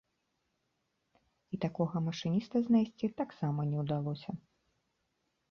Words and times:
І 1.55 1.59
такога 1.65 1.97
машыніста 2.07 2.55
знайсці 2.69 3.11
таксама 3.21 3.61
не 3.75 3.85
ўдалося. 3.85 4.31